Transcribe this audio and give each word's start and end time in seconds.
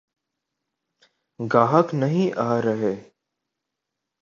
گاہک 1.39 1.87
نہیں 1.93 2.31
آرہے۔ 2.47 2.95